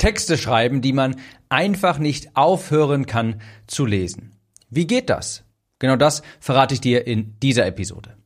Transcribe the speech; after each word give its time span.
Texte 0.00 0.38
schreiben, 0.38 0.80
die 0.80 0.94
man 0.94 1.16
einfach 1.50 1.98
nicht 1.98 2.34
aufhören 2.34 3.04
kann 3.04 3.42
zu 3.66 3.84
lesen. 3.84 4.32
Wie 4.70 4.86
geht 4.86 5.10
das? 5.10 5.44
Genau 5.78 5.96
das 5.96 6.22
verrate 6.40 6.72
ich 6.72 6.80
dir 6.80 7.06
in 7.06 7.38
dieser 7.40 7.66
Episode. 7.66 8.16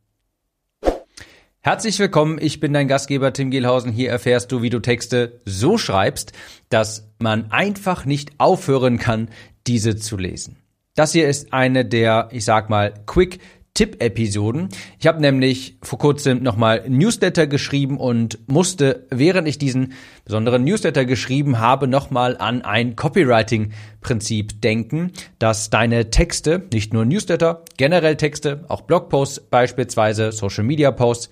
Herzlich 1.58 1.98
willkommen, 1.98 2.38
ich 2.40 2.60
bin 2.60 2.72
dein 2.72 2.86
Gastgeber 2.86 3.32
Tim 3.32 3.50
Gehlhausen. 3.50 3.90
Hier 3.90 4.08
erfährst 4.08 4.52
du, 4.52 4.62
wie 4.62 4.70
du 4.70 4.78
Texte 4.78 5.40
so 5.46 5.76
schreibst, 5.76 6.32
dass 6.68 7.10
man 7.18 7.50
einfach 7.50 8.04
nicht 8.04 8.38
aufhören 8.38 8.98
kann, 8.98 9.28
diese 9.66 9.96
zu 9.96 10.16
lesen. 10.16 10.58
Das 10.94 11.10
hier 11.10 11.28
ist 11.28 11.52
eine 11.52 11.84
der, 11.84 12.28
ich 12.30 12.44
sag 12.44 12.70
mal, 12.70 12.94
Quick 13.06 13.40
Tipp-Episoden. 13.74 14.68
Ich 15.00 15.08
habe 15.08 15.20
nämlich 15.20 15.78
vor 15.82 15.98
kurzem 15.98 16.42
nochmal 16.42 16.84
Newsletter 16.88 17.48
geschrieben 17.48 17.98
und 17.98 18.38
musste, 18.46 19.06
während 19.10 19.48
ich 19.48 19.58
diesen 19.58 19.94
besonderen 20.24 20.62
Newsletter 20.62 21.04
geschrieben 21.04 21.58
habe, 21.58 21.88
nochmal 21.88 22.36
an 22.36 22.62
ein 22.62 22.94
Copywriting-Prinzip 22.94 24.60
denken, 24.60 25.12
dass 25.40 25.70
deine 25.70 26.10
Texte, 26.10 26.62
nicht 26.72 26.92
nur 26.92 27.04
Newsletter, 27.04 27.64
generell 27.76 28.16
Texte, 28.16 28.64
auch 28.68 28.82
Blogposts 28.82 29.40
beispielsweise, 29.40 30.30
Social-Media-Posts, 30.30 31.30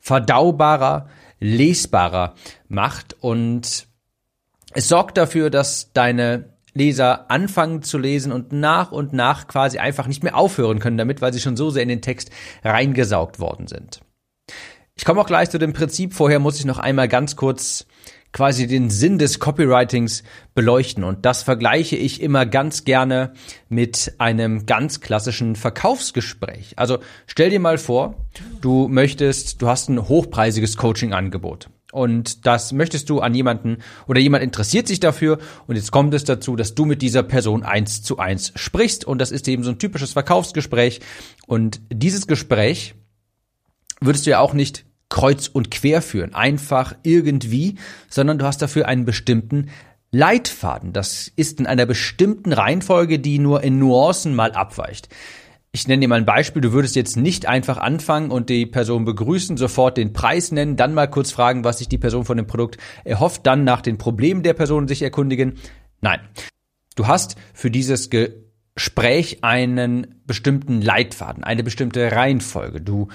verdaubarer, 0.00 1.08
lesbarer 1.38 2.34
macht 2.68 3.16
und 3.20 3.86
es 4.72 4.88
sorgt 4.88 5.16
dafür, 5.16 5.50
dass 5.50 5.92
deine 5.92 6.53
Leser 6.74 7.30
anfangen 7.30 7.82
zu 7.82 7.98
lesen 7.98 8.32
und 8.32 8.52
nach 8.52 8.92
und 8.92 9.12
nach 9.12 9.46
quasi 9.46 9.78
einfach 9.78 10.06
nicht 10.06 10.22
mehr 10.22 10.36
aufhören 10.36 10.80
können 10.80 10.98
damit, 10.98 11.22
weil 11.22 11.32
sie 11.32 11.40
schon 11.40 11.56
so 11.56 11.70
sehr 11.70 11.82
in 11.82 11.88
den 11.88 12.02
Text 12.02 12.30
reingesaugt 12.62 13.38
worden 13.38 13.66
sind. 13.66 14.00
Ich 14.96 15.04
komme 15.04 15.20
auch 15.20 15.26
gleich 15.26 15.50
zu 15.50 15.58
dem 15.58 15.72
Prinzip. 15.72 16.14
Vorher 16.14 16.38
muss 16.38 16.58
ich 16.58 16.64
noch 16.64 16.78
einmal 16.78 17.08
ganz 17.08 17.36
kurz 17.36 17.86
quasi 18.34 18.66
den 18.66 18.90
Sinn 18.90 19.18
des 19.18 19.38
Copywritings 19.38 20.24
beleuchten. 20.54 21.04
Und 21.04 21.24
das 21.24 21.42
vergleiche 21.42 21.96
ich 21.96 22.20
immer 22.20 22.44
ganz 22.44 22.84
gerne 22.84 23.32
mit 23.68 24.14
einem 24.18 24.66
ganz 24.66 25.00
klassischen 25.00 25.56
Verkaufsgespräch. 25.56 26.74
Also 26.76 26.98
stell 27.26 27.50
dir 27.50 27.60
mal 27.60 27.78
vor, 27.78 28.16
du 28.60 28.88
möchtest, 28.88 29.62
du 29.62 29.68
hast 29.68 29.88
ein 29.88 30.08
hochpreisiges 30.08 30.76
Coaching-Angebot. 30.76 31.70
Und 31.94 32.44
das 32.44 32.72
möchtest 32.72 33.08
du 33.08 33.20
an 33.20 33.34
jemanden 33.34 33.78
oder 34.08 34.18
jemand 34.18 34.42
interessiert 34.42 34.88
sich 34.88 34.98
dafür 34.98 35.38
und 35.68 35.76
jetzt 35.76 35.92
kommt 35.92 36.12
es 36.12 36.24
dazu, 36.24 36.56
dass 36.56 36.74
du 36.74 36.86
mit 36.86 37.02
dieser 37.02 37.22
Person 37.22 37.62
eins 37.62 38.02
zu 38.02 38.18
eins 38.18 38.52
sprichst 38.56 39.04
und 39.04 39.20
das 39.20 39.30
ist 39.30 39.46
eben 39.46 39.62
so 39.62 39.70
ein 39.70 39.78
typisches 39.78 40.12
Verkaufsgespräch 40.12 41.00
und 41.46 41.80
dieses 41.92 42.26
Gespräch 42.26 42.96
würdest 44.00 44.26
du 44.26 44.30
ja 44.30 44.40
auch 44.40 44.54
nicht 44.54 44.86
kreuz 45.08 45.46
und 45.46 45.70
quer 45.70 46.02
führen, 46.02 46.34
einfach 46.34 46.96
irgendwie, 47.04 47.76
sondern 48.08 48.38
du 48.38 48.44
hast 48.44 48.60
dafür 48.60 48.88
einen 48.88 49.04
bestimmten 49.04 49.70
Leitfaden. 50.10 50.92
Das 50.92 51.30
ist 51.36 51.60
in 51.60 51.68
einer 51.68 51.86
bestimmten 51.86 52.52
Reihenfolge, 52.52 53.20
die 53.20 53.38
nur 53.38 53.62
in 53.62 53.78
Nuancen 53.78 54.34
mal 54.34 54.50
abweicht. 54.50 55.08
Ich 55.76 55.88
nenne 55.88 56.02
dir 56.02 56.08
mal 56.08 56.18
ein 56.18 56.24
Beispiel. 56.24 56.62
Du 56.62 56.72
würdest 56.72 56.94
jetzt 56.94 57.16
nicht 57.16 57.46
einfach 57.46 57.78
anfangen 57.78 58.30
und 58.30 58.48
die 58.48 58.64
Person 58.64 59.04
begrüßen, 59.04 59.56
sofort 59.56 59.96
den 59.96 60.12
Preis 60.12 60.52
nennen, 60.52 60.76
dann 60.76 60.94
mal 60.94 61.08
kurz 61.08 61.32
fragen, 61.32 61.64
was 61.64 61.78
sich 61.78 61.88
die 61.88 61.98
Person 61.98 62.24
von 62.24 62.36
dem 62.36 62.46
Produkt 62.46 62.78
erhofft, 63.02 63.44
dann 63.44 63.64
nach 63.64 63.80
den 63.80 63.98
Problemen 63.98 64.44
der 64.44 64.54
Person 64.54 64.86
sich 64.86 65.02
erkundigen. 65.02 65.54
Nein. 66.00 66.20
Du 66.94 67.08
hast 67.08 67.34
für 67.54 67.72
dieses 67.72 68.08
Gespräch 68.08 69.42
einen 69.42 70.22
bestimmten 70.28 70.80
Leitfaden, 70.80 71.42
eine 71.42 71.64
bestimmte 71.64 72.12
Reihenfolge. 72.12 72.80
Du 72.80 73.08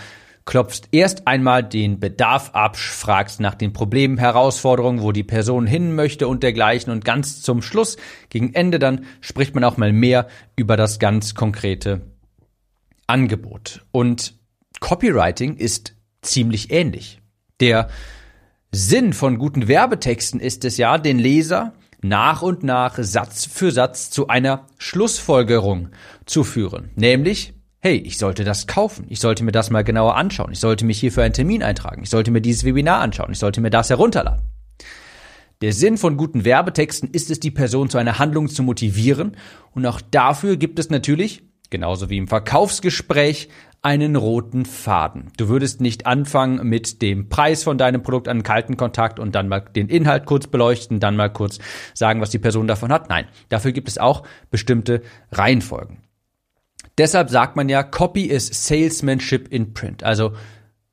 klopfst 0.44 0.90
erst 0.92 1.30
einmal 1.30 1.64
den 1.64 2.02
Bedarf 2.02 2.50
ab, 2.52 2.76
fragst 2.76 3.40
nach 3.40 3.56
den 3.56 3.72
Problemen, 3.72 4.18
Herausforderungen, 4.18 5.02
wo 5.02 5.14
die 5.14 5.24
Person 5.24 5.66
hin 5.66 5.96
möchte 5.96 6.28
und 6.28 6.44
dergleichen 6.44 6.92
und 6.92 7.06
ganz 7.06 7.42
zum 7.42 7.62
Schluss, 7.62 7.96
gegen 8.28 8.54
Ende 8.54 8.80
dann, 8.80 9.06
spricht 9.22 9.56
man 9.56 9.64
auch 9.64 9.78
mal 9.78 9.94
mehr 9.94 10.28
über 10.58 10.76
das 10.76 11.00
ganz 11.00 11.36
konkrete 11.36 12.02
Angebot. 13.10 13.86
Und 13.92 14.36
Copywriting 14.80 15.56
ist 15.56 15.96
ziemlich 16.22 16.72
ähnlich. 16.72 17.20
Der 17.60 17.90
Sinn 18.72 19.14
von 19.14 19.40
guten 19.40 19.68
Werbetexten 19.68 20.40
ist 20.40 20.64
es 20.64 20.78
ja, 20.78 20.98
den 20.98 21.20
Leser 21.20 21.74
nach 22.02 22.42
und 22.42 22.64
nach 22.64 22.98
Satz 23.00 23.46
für 23.46 23.72
Satz 23.72 24.10
zu 24.10 24.28
einer 24.28 24.68
Schlussfolgerung 24.78 25.90
zu 26.26 26.44
führen. 26.44 26.92
Nämlich, 26.96 27.54
hey, 27.80 27.98
ich 27.98 28.18
sollte 28.18 28.44
das 28.44 28.68
kaufen. 28.68 29.06
Ich 29.10 29.20
sollte 29.20 29.44
mir 29.44 29.52
das 29.52 29.70
mal 29.70 29.84
genauer 29.84 30.16
anschauen. 30.16 30.52
Ich 30.52 30.60
sollte 30.60 30.86
mich 30.86 31.00
hier 31.00 31.12
für 31.12 31.24
einen 31.24 31.34
Termin 31.34 31.64
eintragen. 31.64 32.04
Ich 32.04 32.10
sollte 32.10 32.32
mir 32.32 32.42
dieses 32.42 32.64
Webinar 32.64 33.02
anschauen. 33.02 33.32
Ich 33.32 33.40
sollte 33.40 33.60
mir 33.60 33.70
das 33.70 33.90
herunterladen. 33.90 34.46
Der 35.62 35.74
Sinn 35.74 35.98
von 35.98 36.16
guten 36.16 36.46
Werbetexten 36.46 37.10
ist 37.12 37.30
es, 37.30 37.42
die 37.42 37.52
Person 37.52 37.90
zu 37.90 37.98
einer 37.98 38.18
Handlung 38.18 38.48
zu 38.48 38.64
motivieren. 38.64 39.36
Und 39.72 39.86
auch 39.86 40.00
dafür 40.00 40.56
gibt 40.56 40.80
es 40.80 40.90
natürlich 40.90 41.44
genauso 41.70 42.10
wie 42.10 42.18
im 42.18 42.28
Verkaufsgespräch, 42.28 43.50
einen 43.82 44.16
roten 44.16 44.66
Faden. 44.66 45.32
Du 45.38 45.48
würdest 45.48 45.80
nicht 45.80 46.06
anfangen 46.06 46.68
mit 46.68 47.02
dem 47.02 47.30
Preis 47.30 47.64
von 47.64 47.78
deinem 47.78 48.04
Produkt 48.04 48.28
an 48.28 48.44
kalten 48.44 48.76
Kontakt 48.76 49.20
und 49.20 49.36
dann 49.36 49.48
mal 49.48 49.62
den 49.62 49.88
Inhalt 49.88 50.26
kurz 50.26 50.48
beleuchten, 50.48 51.00
dann 51.00 51.16
mal 51.16 51.32
kurz 51.32 51.60
sagen, 51.94 52.20
was 52.20 52.30
die 52.30 52.40
Person 52.40 52.68
davon 52.68 52.92
hat. 52.92 53.10
Nein, 53.10 53.26
dafür 53.48 53.72
gibt 53.72 53.88
es 53.88 53.98
auch 53.98 54.24
bestimmte 54.52 55.02
Reihenfolgen. 55.32 56.00
Deshalb 56.98 57.30
sagt 57.30 57.56
man 57.56 57.70
ja, 57.70 57.82
Copy 57.82 58.26
is 58.26 58.68
Salesmanship 58.68 59.48
in 59.48 59.74
Print. 59.74 60.04
Also 60.04 60.34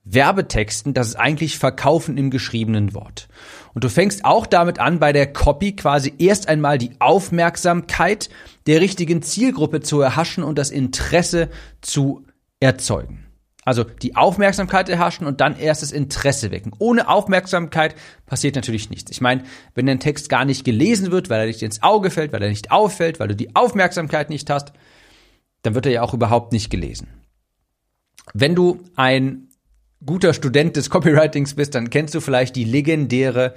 Werbetexten, 0.07 0.95
das 0.95 1.09
ist 1.09 1.17
eigentlich 1.17 1.59
Verkaufen 1.59 2.17
im 2.17 2.31
geschriebenen 2.31 2.95
Wort. 2.95 3.29
Und 3.75 3.83
du 3.85 3.91
fängst 3.91 4.25
auch 4.25 4.47
damit 4.47 4.79
an, 4.79 5.01
bei 5.01 5.13
der 5.13 5.33
Copy 5.33 5.75
quasi 5.75 6.15
erst 6.19 6.49
einmal 6.49 6.79
die 6.79 6.93
Aufmerksamkeit 7.01 8.31
der 8.67 8.81
richtigen 8.81 9.21
Zielgruppe 9.21 9.81
zu 9.81 10.01
erhaschen 10.01 10.45
und 10.45 10.59
das 10.59 10.71
Interesse 10.71 11.51
zu 11.81 12.25
erzeugen. 12.61 13.27
Also 13.65 13.83
die 13.83 14.15
Aufmerksamkeit 14.15 14.89
erhaschen 14.89 15.27
und 15.27 15.41
dann 15.41 15.59
erst 15.59 15.83
das 15.83 15.91
Interesse 15.91 16.53
wecken. 16.53 16.73
Ohne 16.79 17.09
Aufmerksamkeit 17.09 17.97
passiert 18.25 18.55
natürlich 18.55 18.91
nichts. 18.91 19.11
Ich 19.11 19.21
meine, 19.21 19.43
wenn 19.75 19.87
dein 19.87 19.99
Text 19.99 20.29
gar 20.29 20.45
nicht 20.45 20.65
gelesen 20.65 21.11
wird, 21.11 21.31
weil 21.31 21.41
er 21.41 21.47
nicht 21.47 21.63
ins 21.63 21.83
Auge 21.83 22.13
fällt, 22.13 22.33
weil 22.33 22.43
er 22.43 22.49
nicht 22.49 22.71
auffällt, 22.71 23.19
weil 23.19 23.27
du 23.27 23.35
die 23.35 23.57
Aufmerksamkeit 23.57 24.31
nicht 24.31 24.49
hast, 24.51 24.73
dann 25.63 25.75
wird 25.75 25.87
er 25.87 25.93
ja 25.93 26.03
auch 26.03 26.15
überhaupt 26.15 26.53
nicht 26.53 26.71
gelesen. 26.71 27.09
Wenn 28.35 28.55
du 28.55 28.85
ein 28.95 29.46
guter 30.05 30.35
Student 30.35 30.77
des 30.77 30.91
Copywritings 30.91 31.55
bist, 31.55 31.75
dann 31.75 31.91
kennst 31.91 32.15
du 32.15 32.21
vielleicht 32.21 32.57
die 32.57 32.65
legendäre 32.65 33.55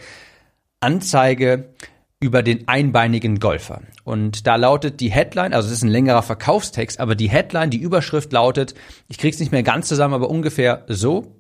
Anzeige 0.80 1.74
über 2.22 2.44
den 2.44 2.68
einbeinigen 2.68 3.40
Golfer. 3.40 3.82
Und 4.04 4.46
da 4.46 4.56
lautet 4.56 5.00
die 5.00 5.12
Headline, 5.12 5.54
also 5.54 5.68
es 5.68 5.76
ist 5.76 5.84
ein 5.84 5.90
längerer 5.90 6.24
Verkaufstext, 6.24 7.00
aber 7.00 7.16
die 7.16 7.30
Headline, 7.30 7.70
die 7.70 7.78
Überschrift 7.80 8.32
lautet, 8.34 8.76
ich 9.08 9.18
krieg's 9.18 9.40
nicht 9.40 9.52
mehr 9.52 9.64
ganz 9.64 9.88
zusammen, 9.88 10.14
aber 10.14 10.30
ungefähr 10.30 10.84
so. 10.88 11.36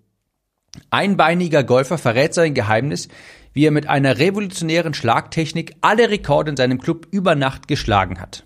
Einbeiniger 0.89 1.63
Golfer 1.63 1.97
verrät 1.97 2.33
sein 2.33 2.53
Geheimnis, 2.53 3.09
wie 3.53 3.65
er 3.65 3.71
mit 3.71 3.87
einer 3.87 4.19
revolutionären 4.19 4.93
Schlagtechnik 4.93 5.75
alle 5.81 6.09
Rekorde 6.09 6.51
in 6.51 6.57
seinem 6.57 6.79
Club 6.79 7.07
über 7.11 7.35
Nacht 7.35 7.67
geschlagen 7.67 8.21
hat. 8.21 8.45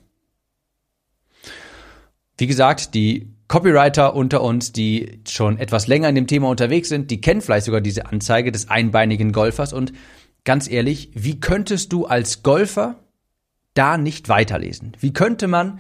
Wie 2.38 2.48
gesagt, 2.48 2.96
die 2.96 3.28
Copywriter 3.54 4.16
unter 4.16 4.42
uns, 4.42 4.72
die 4.72 5.20
schon 5.30 5.60
etwas 5.60 5.86
länger 5.86 6.10
in 6.10 6.16
dem 6.16 6.26
Thema 6.26 6.50
unterwegs 6.50 6.90
sind, 6.90 7.12
die 7.12 7.22
kennen 7.22 7.40
vielleicht 7.40 7.68
sogar 7.68 7.82
diese 7.82 8.08
Anzeige 8.08 8.52
des 8.52 8.72
einbeinigen 8.72 9.32
Golfers 9.32 9.74
und 9.74 9.94
ganz 10.44 10.68
ehrlich, 10.68 11.12
wie 11.14 11.40
könntest 11.40 11.94
du 11.94 12.08
als 12.08 12.42
Golfer 12.42 12.96
da 13.76 14.00
nicht 14.00 14.28
weiterlesen? 14.28 14.94
Wie 15.00 15.14
könnte 15.14 15.48
man, 15.48 15.80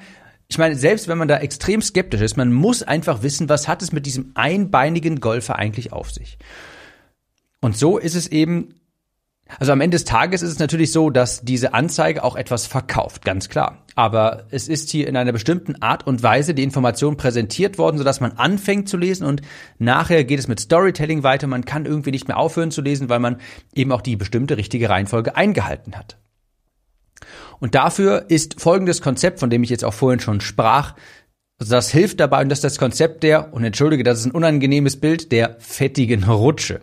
ich 0.50 0.60
meine, 0.60 0.76
selbst 0.76 1.08
wenn 1.08 1.18
man 1.18 1.28
da 1.28 1.40
extrem 1.40 1.82
skeptisch 1.82 2.22
ist, 2.22 2.38
man 2.38 2.54
muss 2.54 2.84
einfach 2.84 3.24
wissen, 3.24 3.50
was 3.50 3.68
hat 3.68 3.82
es 3.82 3.92
mit 3.92 4.06
diesem 4.06 4.34
einbeinigen 4.36 5.20
Golfer 5.20 5.56
eigentlich 5.56 5.92
auf 5.92 6.12
sich? 6.12 6.38
Und 7.60 7.76
so 7.76 7.98
ist 7.98 8.14
es 8.14 8.28
eben 8.28 8.76
also 9.60 9.72
am 9.72 9.82
Ende 9.82 9.96
des 9.96 10.06
Tages 10.06 10.42
ist 10.42 10.52
es 10.52 10.60
natürlich 10.60 10.92
so, 10.92 11.10
dass 11.10 11.42
diese 11.42 11.74
Anzeige 11.74 12.24
auch 12.24 12.36
etwas 12.36 12.66
verkauft, 12.66 13.26
ganz 13.26 13.50
klar. 13.50 13.84
Aber 13.96 14.48
es 14.50 14.68
ist 14.68 14.90
hier 14.90 15.08
in 15.08 15.16
einer 15.16 15.32
bestimmten 15.32 15.82
Art 15.82 16.08
und 16.08 16.24
Weise 16.24 16.54
die 16.54 16.64
Information 16.64 17.18
präsentiert 17.18 17.78
worden, 17.78 17.98
sodass 17.98 18.22
man 18.22 18.32
anfängt 18.34 18.90
zu 18.90 18.98
lesen 18.98 19.26
und 19.26 19.42
nachher 19.78 20.24
geht 20.24 20.40
es 20.40 20.48
mit 20.48 20.60
Storytelling 20.60 21.24
weiter. 21.24 21.48
Man 21.48 21.66
kann 21.66 21.86
irgendwie 21.86 22.12
nicht 22.12 22.28
mehr 22.28 22.38
aufhören 22.38 22.72
zu 22.72 22.82
lesen, 22.82 23.10
weil 23.10 23.20
man 23.20 23.38
eben 23.76 23.92
auch 23.92 24.02
die 24.02 24.16
bestimmte 24.16 24.58
richtige 24.58 24.90
Reihenfolge 24.90 25.36
eingehalten 25.36 25.96
hat. 25.96 26.18
Und 27.60 27.76
dafür 27.76 28.26
ist 28.30 28.60
folgendes 28.60 29.02
Konzept, 29.02 29.40
von 29.40 29.50
dem 29.50 29.64
ich 29.64 29.70
jetzt 29.70 29.86
auch 29.86 29.94
vorhin 29.94 30.20
schon 30.20 30.42
sprach, 30.42 30.96
also 31.60 31.76
das 31.76 31.92
hilft 31.92 32.20
dabei 32.20 32.42
und 32.42 32.50
das 32.50 32.58
ist 32.58 32.64
das 32.64 32.78
Konzept 32.78 33.24
der, 33.24 33.54
und 33.54 33.64
entschuldige, 33.64 34.04
das 34.04 34.20
ist 34.20 34.26
ein 34.26 34.32
unangenehmes 34.32 35.00
Bild, 35.00 35.32
der 35.32 35.56
fettigen 35.60 36.24
Rutsche. 36.24 36.82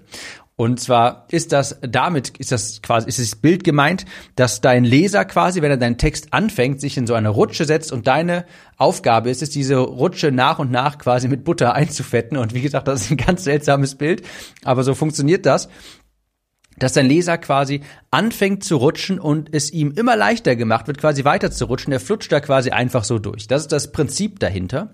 Und 0.60 0.78
zwar 0.78 1.24
ist 1.30 1.52
das 1.52 1.78
damit, 1.80 2.36
ist 2.36 2.52
das 2.52 2.82
quasi, 2.82 3.08
ist 3.08 3.18
das 3.18 3.34
Bild 3.34 3.64
gemeint, 3.64 4.04
dass 4.36 4.60
dein 4.60 4.84
Leser 4.84 5.24
quasi, 5.24 5.62
wenn 5.62 5.70
er 5.70 5.78
deinen 5.78 5.96
Text 5.96 6.34
anfängt, 6.34 6.82
sich 6.82 6.98
in 6.98 7.06
so 7.06 7.14
eine 7.14 7.30
Rutsche 7.30 7.64
setzt 7.64 7.92
und 7.92 8.06
deine 8.06 8.44
Aufgabe 8.76 9.30
ist 9.30 9.40
es, 9.40 9.48
diese 9.48 9.78
Rutsche 9.78 10.32
nach 10.32 10.58
und 10.58 10.70
nach 10.70 10.98
quasi 10.98 11.28
mit 11.28 11.44
Butter 11.44 11.74
einzufetten. 11.76 12.36
Und 12.36 12.52
wie 12.52 12.60
gesagt, 12.60 12.88
das 12.88 13.00
ist 13.00 13.10
ein 13.10 13.16
ganz 13.16 13.44
seltsames 13.44 13.94
Bild, 13.94 14.20
aber 14.62 14.84
so 14.84 14.94
funktioniert 14.94 15.46
das. 15.46 15.70
dass 16.76 16.92
dein 16.92 17.06
Leser 17.06 17.38
quasi 17.38 17.80
anfängt 18.10 18.62
zu 18.62 18.76
rutschen 18.76 19.18
und 19.18 19.54
es 19.54 19.72
ihm 19.72 19.92
immer 19.92 20.14
leichter 20.14 20.56
gemacht 20.56 20.88
wird, 20.88 20.98
quasi 20.98 21.24
weiter 21.24 21.50
zu 21.50 21.64
rutschen. 21.64 21.90
Der 21.90 22.00
flutscht 22.00 22.32
da 22.32 22.40
quasi 22.40 22.68
einfach 22.68 23.04
so 23.04 23.18
durch. 23.18 23.48
Das 23.48 23.62
ist 23.62 23.72
das 23.72 23.92
Prinzip 23.92 24.40
dahinter. 24.40 24.92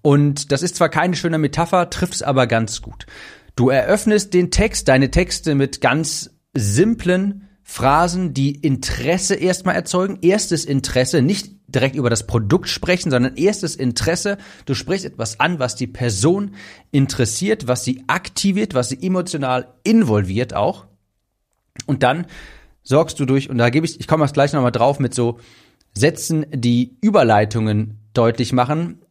Und 0.00 0.50
das 0.50 0.62
ist 0.62 0.76
zwar 0.76 0.88
keine 0.88 1.14
schöne 1.14 1.36
Metapher, 1.36 1.90
trifft 1.90 2.14
es 2.14 2.22
aber 2.22 2.46
ganz 2.46 2.80
gut. 2.80 3.04
Du 3.56 3.68
eröffnest 3.68 4.34
den 4.34 4.50
Text, 4.50 4.88
deine 4.88 5.10
Texte 5.10 5.54
mit 5.54 5.80
ganz 5.80 6.30
simplen 6.54 7.48
Phrasen, 7.62 8.34
die 8.34 8.54
Interesse 8.54 9.34
erstmal 9.36 9.74
erzeugen. 9.74 10.18
Erstes 10.22 10.64
Interesse, 10.64 11.22
nicht 11.22 11.52
direkt 11.66 11.96
über 11.96 12.10
das 12.10 12.26
Produkt 12.26 12.68
sprechen, 12.68 13.10
sondern 13.10 13.36
erstes 13.36 13.76
Interesse. 13.76 14.38
Du 14.66 14.74
sprichst 14.74 15.06
etwas 15.06 15.40
an, 15.40 15.58
was 15.58 15.76
die 15.76 15.86
Person 15.86 16.54
interessiert, 16.90 17.66
was 17.66 17.84
sie 17.84 18.04
aktiviert, 18.06 18.74
was 18.74 18.90
sie 18.90 19.02
emotional 19.02 19.74
involviert 19.82 20.54
auch. 20.54 20.86
Und 21.86 22.02
dann 22.02 22.26
sorgst 22.82 23.18
du 23.18 23.24
durch, 23.24 23.50
und 23.50 23.58
da 23.58 23.70
gebe 23.70 23.86
ich, 23.86 23.98
ich 23.98 24.06
komme 24.06 24.26
gleich 24.26 24.52
nochmal 24.52 24.72
drauf 24.72 24.98
mit 25.00 25.14
so 25.14 25.38
Sätzen, 25.96 26.44
die 26.52 26.96
Überleitungen 27.02 28.00
deutlich 28.14 28.52
machen, 28.52 29.03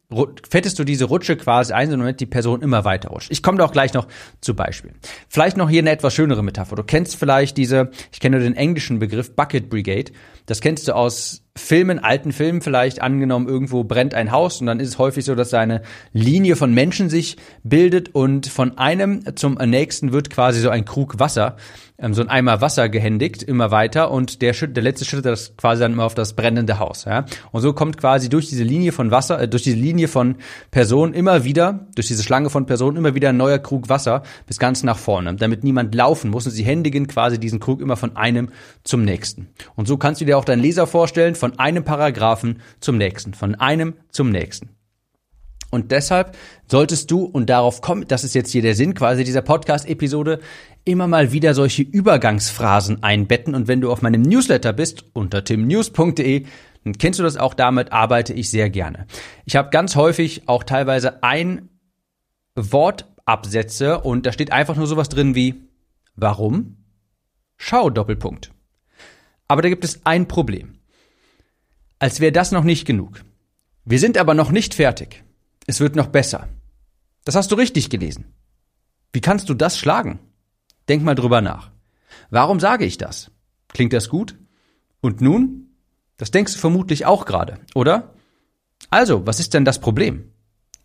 fettest 0.48 0.78
du 0.78 0.84
diese 0.84 1.04
Rutsche 1.06 1.36
quasi 1.36 1.72
ein, 1.72 1.90
damit 1.90 2.20
die 2.20 2.26
Person 2.26 2.62
immer 2.62 2.84
weiter 2.84 3.10
rutscht. 3.10 3.30
Ich 3.30 3.42
komme 3.42 3.58
da 3.58 3.64
auch 3.64 3.72
gleich 3.72 3.94
noch 3.94 4.06
zu 4.40 4.54
Beispielen. 4.54 4.94
Vielleicht 5.28 5.56
noch 5.56 5.70
hier 5.70 5.80
eine 5.80 5.90
etwas 5.90 6.14
schönere 6.14 6.42
Metapher. 6.42 6.76
Du 6.76 6.82
kennst 6.82 7.16
vielleicht 7.16 7.56
diese, 7.56 7.90
ich 8.12 8.20
kenne 8.20 8.38
nur 8.38 8.44
den 8.44 8.56
englischen 8.56 8.98
Begriff 8.98 9.34
Bucket 9.34 9.70
Brigade. 9.70 10.12
Das 10.46 10.60
kennst 10.60 10.88
du 10.88 10.94
aus 10.94 11.43
Filmen, 11.56 12.00
alten 12.00 12.32
Filmen 12.32 12.62
vielleicht, 12.62 13.00
angenommen, 13.00 13.46
irgendwo 13.46 13.84
brennt 13.84 14.12
ein 14.12 14.32
Haus 14.32 14.60
und 14.60 14.66
dann 14.66 14.80
ist 14.80 14.88
es 14.88 14.98
häufig 14.98 15.24
so, 15.24 15.36
dass 15.36 15.54
eine 15.54 15.82
Linie 16.12 16.56
von 16.56 16.74
Menschen 16.74 17.08
sich 17.08 17.36
bildet 17.62 18.12
und 18.12 18.48
von 18.48 18.76
einem 18.76 19.36
zum 19.36 19.54
nächsten 19.54 20.12
wird 20.12 20.30
quasi 20.30 20.60
so 20.60 20.68
ein 20.70 20.84
Krug 20.84 21.20
Wasser, 21.20 21.56
ähm, 21.96 22.12
so 22.12 22.22
ein 22.22 22.28
Eimer 22.28 22.60
Wasser 22.60 22.88
gehändigt, 22.88 23.44
immer 23.44 23.70
weiter 23.70 24.10
und 24.10 24.42
der, 24.42 24.52
der 24.52 24.82
letzte 24.82 25.04
schüttet 25.04 25.26
das 25.26 25.56
quasi 25.56 25.80
dann 25.80 25.92
immer 25.92 26.04
auf 26.04 26.14
das 26.14 26.32
brennende 26.32 26.80
Haus. 26.80 27.04
Ja? 27.04 27.24
Und 27.52 27.62
so 27.62 27.72
kommt 27.72 27.98
quasi 27.98 28.28
durch 28.28 28.48
diese 28.48 28.64
Linie 28.64 28.90
von 28.90 29.12
Wasser, 29.12 29.40
äh, 29.40 29.48
durch 29.48 29.62
diese 29.62 29.76
Linie 29.76 30.08
von 30.08 30.36
Personen 30.72 31.14
immer 31.14 31.44
wieder, 31.44 31.86
durch 31.94 32.08
diese 32.08 32.24
Schlange 32.24 32.50
von 32.50 32.66
Personen 32.66 32.96
immer 32.96 33.14
wieder 33.14 33.28
ein 33.28 33.36
neuer 33.36 33.60
Krug 33.60 33.88
Wasser 33.88 34.24
bis 34.46 34.58
ganz 34.58 34.82
nach 34.82 34.98
vorne, 34.98 35.34
damit 35.36 35.62
niemand 35.62 35.94
laufen 35.94 36.30
muss 36.30 36.46
und 36.46 36.52
sie 36.52 36.64
händigen 36.64 37.06
quasi 37.06 37.38
diesen 37.38 37.60
Krug 37.60 37.80
immer 37.80 37.96
von 37.96 38.16
einem 38.16 38.48
zum 38.82 39.04
nächsten. 39.04 39.48
Und 39.76 39.86
so 39.86 39.96
kannst 39.96 40.20
du 40.20 40.24
dir 40.24 40.36
auch 40.36 40.44
deinen 40.44 40.62
Leser 40.62 40.88
vorstellen, 40.88 41.36
von 41.44 41.58
einem 41.58 41.84
Paragraphen 41.84 42.62
zum 42.80 42.96
nächsten, 42.96 43.34
von 43.34 43.54
einem 43.54 43.96
zum 44.08 44.30
nächsten. 44.30 44.70
Und 45.70 45.90
deshalb 45.90 46.38
solltest 46.68 47.10
du, 47.10 47.24
und 47.24 47.50
darauf 47.50 47.82
kommt, 47.82 48.10
das 48.10 48.24
ist 48.24 48.34
jetzt 48.34 48.50
hier 48.50 48.62
der 48.62 48.74
Sinn 48.74 48.94
quasi 48.94 49.24
dieser 49.24 49.42
Podcast-Episode, 49.42 50.40
immer 50.86 51.06
mal 51.06 51.32
wieder 51.32 51.52
solche 51.52 51.82
Übergangsphrasen 51.82 53.02
einbetten. 53.02 53.54
Und 53.54 53.68
wenn 53.68 53.82
du 53.82 53.92
auf 53.92 54.00
meinem 54.00 54.22
Newsletter 54.22 54.72
bist, 54.72 55.04
unter 55.12 55.44
timnews.de, 55.44 56.46
dann 56.84 56.92
kennst 56.94 57.18
du 57.18 57.22
das 57.22 57.36
auch, 57.36 57.52
damit 57.52 57.92
arbeite 57.92 58.32
ich 58.32 58.48
sehr 58.48 58.70
gerne. 58.70 59.06
Ich 59.44 59.56
habe 59.56 59.68
ganz 59.68 59.96
häufig 59.96 60.48
auch 60.48 60.64
teilweise 60.64 61.22
ein 61.22 61.68
Wortabsätze 62.54 64.00
und 64.00 64.24
da 64.24 64.32
steht 64.32 64.50
einfach 64.50 64.76
nur 64.76 64.86
sowas 64.86 65.10
drin 65.10 65.34
wie 65.34 65.68
Warum? 66.16 66.86
Schau 67.58 67.90
Doppelpunkt. 67.90 68.50
Aber 69.46 69.60
da 69.60 69.68
gibt 69.68 69.84
es 69.84 70.06
ein 70.06 70.26
Problem 70.26 70.73
als 72.04 72.20
wäre 72.20 72.32
das 72.32 72.52
noch 72.52 72.64
nicht 72.64 72.86
genug. 72.86 73.24
Wir 73.86 73.98
sind 73.98 74.18
aber 74.18 74.34
noch 74.34 74.50
nicht 74.50 74.74
fertig. 74.74 75.24
Es 75.66 75.80
wird 75.80 75.96
noch 75.96 76.08
besser. 76.08 76.50
Das 77.24 77.34
hast 77.34 77.50
du 77.50 77.54
richtig 77.54 77.88
gelesen. 77.88 78.34
Wie 79.14 79.22
kannst 79.22 79.48
du 79.48 79.54
das 79.54 79.78
schlagen? 79.78 80.18
Denk 80.86 81.02
mal 81.02 81.14
drüber 81.14 81.40
nach. 81.40 81.70
Warum 82.28 82.60
sage 82.60 82.84
ich 82.84 82.98
das? 82.98 83.30
Klingt 83.68 83.94
das 83.94 84.10
gut? 84.10 84.36
Und 85.00 85.22
nun? 85.22 85.78
Das 86.18 86.30
denkst 86.30 86.52
du 86.52 86.58
vermutlich 86.58 87.06
auch 87.06 87.24
gerade, 87.24 87.58
oder? 87.74 88.12
Also, 88.90 89.26
was 89.26 89.40
ist 89.40 89.54
denn 89.54 89.64
das 89.64 89.80
Problem? 89.80 90.30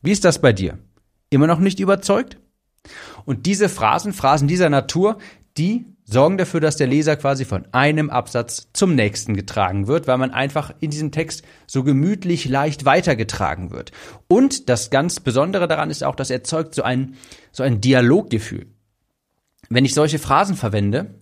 Wie 0.01 0.13
ist 0.13 0.24
das 0.24 0.39
bei 0.39 0.54
dir? 0.54 0.80
Immer 1.30 1.48
noch 1.48 1.60
nicht 1.60 1.81
überzeugt? 1.81 2.38
Und 3.25 3.45
diese 3.45 3.68
Phrasen, 3.68 4.13
Phrasen 4.13 4.48
dieser 4.48 4.69
Natur, 4.69 5.18
die 5.57 5.86
sorgen 6.11 6.38
dafür, 6.38 6.59
dass 6.59 6.77
der 6.77 6.88
Leser 6.88 7.15
quasi 7.15 7.45
von 7.45 7.67
einem 7.71 8.09
Absatz 8.09 8.69
zum 8.73 8.95
nächsten 8.95 9.35
getragen 9.35 9.88
wird, 9.88 10.07
weil 10.07 10.17
man 10.17 10.31
einfach 10.31 10.73
in 10.79 10.91
diesem 10.91 11.11
Text 11.11 11.44
so 11.67 11.83
gemütlich 11.83 12.47
leicht 12.47 12.85
weitergetragen 12.85 13.71
wird. 13.71 13.91
Und 14.27 14.69
das 14.69 14.89
ganz 14.89 15.19
Besondere 15.19 15.67
daran 15.67 15.89
ist 15.89 16.03
auch, 16.03 16.15
dass 16.15 16.29
er 16.29 16.38
erzeugt 16.38 16.75
so 16.75 16.83
ein, 16.83 17.15
so 17.51 17.63
ein 17.63 17.81
Dialoggefühl. 17.81 18.67
Wenn 19.69 19.85
ich 19.85 19.94
solche 19.94 20.19
Phrasen 20.19 20.56
verwende, 20.56 21.21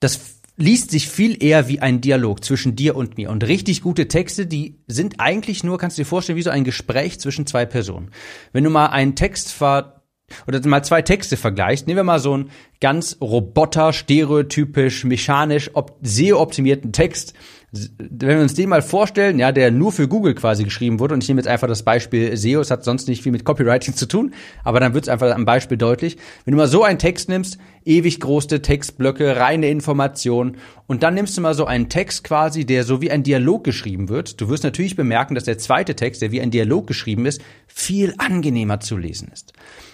das 0.00 0.40
liest 0.56 0.90
sich 0.90 1.08
viel 1.08 1.42
eher 1.42 1.68
wie 1.68 1.80
ein 1.80 2.00
Dialog 2.00 2.44
zwischen 2.44 2.76
dir 2.76 2.96
und 2.96 3.16
mir. 3.16 3.30
Und 3.30 3.46
richtig 3.46 3.82
gute 3.82 4.08
Texte, 4.08 4.46
die 4.46 4.78
sind 4.86 5.18
eigentlich 5.18 5.64
nur, 5.64 5.78
kannst 5.78 5.96
du 5.98 6.02
dir 6.02 6.06
vorstellen, 6.06 6.36
wie 6.36 6.42
so 6.42 6.50
ein 6.50 6.64
Gespräch 6.64 7.18
zwischen 7.18 7.46
zwei 7.46 7.64
Personen. 7.64 8.10
Wenn 8.52 8.64
du 8.64 8.70
mal 8.70 8.86
einen 8.86 9.16
Text 9.16 9.52
ver 9.52 9.99
oder 10.46 10.66
mal 10.66 10.82
zwei 10.82 11.02
Texte 11.02 11.36
vergleichst, 11.36 11.86
nehmen 11.86 11.98
wir 11.98 12.04
mal 12.04 12.20
so 12.20 12.34
einen 12.34 12.50
ganz 12.80 13.16
roboter, 13.20 13.92
stereotypisch, 13.92 15.04
mechanisch, 15.04 15.70
SEO-optimierten 16.02 16.92
Text. 16.92 17.34
Wenn 17.72 18.36
wir 18.36 18.40
uns 18.40 18.54
den 18.54 18.68
mal 18.68 18.82
vorstellen, 18.82 19.38
ja, 19.38 19.52
der 19.52 19.70
nur 19.70 19.92
für 19.92 20.08
Google 20.08 20.34
quasi 20.34 20.64
geschrieben 20.64 20.98
wurde, 20.98 21.14
und 21.14 21.22
ich 21.22 21.28
nehme 21.28 21.40
jetzt 21.40 21.46
einfach 21.46 21.68
das 21.68 21.84
Beispiel 21.84 22.36
SEO, 22.36 22.60
es 22.60 22.70
hat 22.70 22.82
sonst 22.82 23.06
nicht 23.06 23.22
viel 23.22 23.30
mit 23.30 23.44
Copywriting 23.44 23.94
zu 23.94 24.08
tun, 24.08 24.34
aber 24.64 24.80
dann 24.80 24.92
wird 24.92 25.04
es 25.04 25.08
einfach 25.08 25.32
am 25.32 25.44
Beispiel 25.44 25.76
deutlich. 25.76 26.16
Wenn 26.44 26.52
du 26.52 26.58
mal 26.58 26.66
so 26.66 26.82
einen 26.82 26.98
Text 26.98 27.28
nimmst, 27.28 27.58
ewig 27.84 28.18
große 28.18 28.60
Textblöcke, 28.60 29.36
reine 29.36 29.70
Information, 29.70 30.56
und 30.88 31.04
dann 31.04 31.14
nimmst 31.14 31.36
du 31.36 31.42
mal 31.42 31.54
so 31.54 31.64
einen 31.64 31.88
Text 31.88 32.24
quasi, 32.24 32.66
der 32.66 32.82
so 32.82 33.00
wie 33.00 33.12
ein 33.12 33.22
Dialog 33.22 33.62
geschrieben 33.62 34.08
wird, 34.08 34.40
du 34.40 34.48
wirst 34.48 34.64
natürlich 34.64 34.96
bemerken, 34.96 35.36
dass 35.36 35.44
der 35.44 35.58
zweite 35.58 35.94
Text, 35.94 36.22
der 36.22 36.32
wie 36.32 36.40
ein 36.40 36.50
Dialog 36.50 36.88
geschrieben 36.88 37.24
ist, 37.24 37.40
viel 37.68 38.14
angenehmer 38.18 38.80
zu 38.80 38.96
lesen 38.96 39.30
ist. 39.32 39.52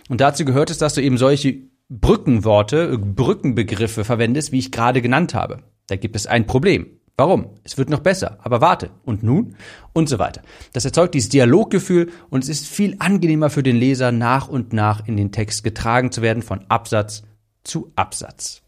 Und 0.08 0.22
dazu 0.22 0.46
gehört 0.46 0.70
es, 0.70 0.78
dass 0.78 0.94
du 0.94 1.02
eben 1.02 1.18
solche 1.18 1.58
Brückenworte, 1.90 2.96
Brückenbegriffe 2.96 4.04
verwendest, 4.04 4.50
wie 4.50 4.60
ich 4.60 4.72
gerade 4.72 5.02
genannt 5.02 5.34
habe. 5.34 5.58
Da 5.88 5.96
gibt 5.96 6.16
es 6.16 6.26
ein 6.26 6.46
Problem. 6.46 6.86
Warum? 7.18 7.46
Es 7.64 7.78
wird 7.78 7.88
noch 7.88 8.00
besser, 8.00 8.38
aber 8.42 8.60
warte. 8.60 8.90
Und 9.04 9.22
nun? 9.22 9.56
Und 9.94 10.08
so 10.08 10.18
weiter. 10.18 10.42
Das 10.74 10.84
erzeugt 10.84 11.14
dieses 11.14 11.30
Dialoggefühl 11.30 12.10
und 12.28 12.44
es 12.44 12.50
ist 12.50 12.66
viel 12.66 12.96
angenehmer 12.98 13.48
für 13.48 13.62
den 13.62 13.76
Leser, 13.76 14.12
nach 14.12 14.48
und 14.48 14.74
nach 14.74 15.06
in 15.06 15.16
den 15.16 15.32
Text 15.32 15.64
getragen 15.64 16.12
zu 16.12 16.20
werden, 16.20 16.42
von 16.42 16.66
Absatz 16.68 17.22
zu 17.64 17.90
Absatz. 17.96 18.62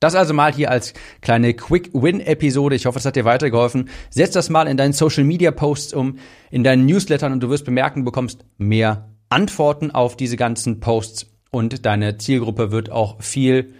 Das 0.00 0.14
also 0.14 0.34
mal 0.34 0.52
hier 0.52 0.70
als 0.70 0.92
kleine 1.22 1.54
Quick-Win-Episode. 1.54 2.76
Ich 2.76 2.84
hoffe, 2.84 2.98
es 2.98 3.06
hat 3.06 3.16
dir 3.16 3.24
weitergeholfen. 3.24 3.88
Setz 4.10 4.32
das 4.32 4.50
mal 4.50 4.68
in 4.68 4.76
deinen 4.76 4.92
Social-Media-Posts 4.92 5.94
um, 5.94 6.18
in 6.50 6.62
deinen 6.62 6.84
Newslettern 6.84 7.32
und 7.32 7.40
du 7.40 7.48
wirst 7.48 7.64
bemerken, 7.64 8.00
du 8.00 8.04
bekommst 8.04 8.44
mehr 8.58 9.08
Antworten 9.30 9.90
auf 9.92 10.14
diese 10.18 10.36
ganzen 10.36 10.80
Posts 10.80 11.32
und 11.50 11.86
deine 11.86 12.18
Zielgruppe 12.18 12.70
wird 12.70 12.90
auch 12.90 13.22
viel 13.22 13.72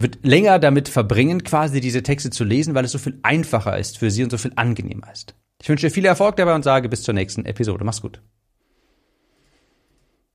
wird 0.00 0.18
länger 0.22 0.58
damit 0.58 0.88
verbringen, 0.88 1.44
quasi 1.44 1.80
diese 1.80 2.02
Texte 2.02 2.30
zu 2.30 2.44
lesen, 2.44 2.74
weil 2.74 2.84
es 2.84 2.92
so 2.92 2.98
viel 2.98 3.18
einfacher 3.22 3.78
ist 3.78 3.98
für 3.98 4.10
sie 4.10 4.24
und 4.24 4.30
so 4.30 4.38
viel 4.38 4.52
angenehmer 4.56 5.12
ist. 5.12 5.34
Ich 5.62 5.68
wünsche 5.68 5.86
dir 5.86 5.92
viel 5.92 6.06
Erfolg 6.06 6.36
dabei 6.36 6.54
und 6.54 6.62
sage 6.62 6.88
bis 6.88 7.02
zur 7.02 7.14
nächsten 7.14 7.44
Episode. 7.44 7.84
Mach's 7.84 8.00
gut. 8.00 8.22